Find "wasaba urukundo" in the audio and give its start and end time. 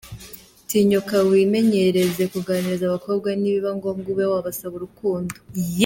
4.31-5.35